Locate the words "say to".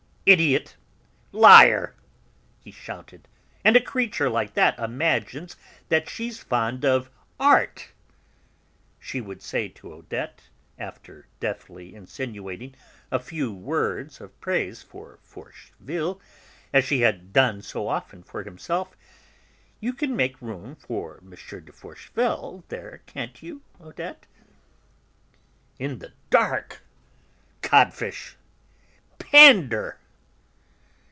9.41-9.91